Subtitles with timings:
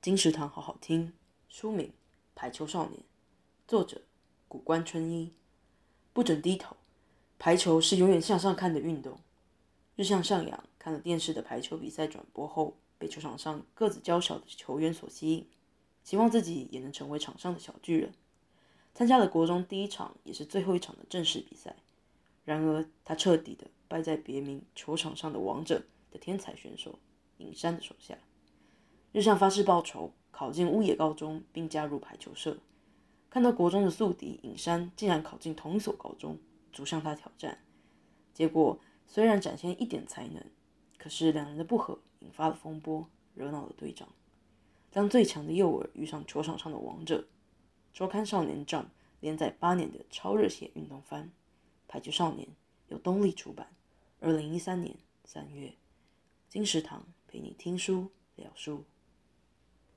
[0.00, 1.12] 金石堂好好听。
[1.48, 1.88] 书名
[2.36, 3.00] 《排球少年》，
[3.66, 4.02] 作者
[4.46, 5.32] 谷关春一。
[6.12, 6.76] 不准低头，
[7.36, 9.18] 排球是永远向上看的运动。
[9.96, 15.48] 日向上扬看了电视的排球比赛转播后，被球场上个子娇小的球员所吸引，
[16.04, 18.14] 希望自己也能成为场上的小巨人。
[18.94, 21.74] 参加了国中第一场也是最后一场的正式比赛，
[22.44, 27.00] 然而他彻底的败在别名“球场上的王者”的天才选手
[27.38, 28.16] 尹山的手下。
[29.18, 32.56] 就向发誓报仇，考进乌野高中，并加入排球社。
[33.28, 36.38] 看到国中的宿敌尹山竟然考进同一所高中，
[36.70, 37.58] 逐向他挑战。
[38.32, 38.78] 结果
[39.08, 40.40] 虽然展现一点才能，
[40.98, 44.08] 可是两人的不和引发了风波，惹恼了队长。
[44.92, 47.26] 当最强的幼儿遇上球场上的王者，
[47.92, 48.86] 周刊少年 Jump
[49.18, 51.24] 连载八年的超热血运动番
[51.88, 52.46] 《排球少年》
[52.86, 53.66] 由东立出版，
[54.20, 55.74] 二零一三年三月。
[56.48, 58.84] 金石堂陪你听书聊书。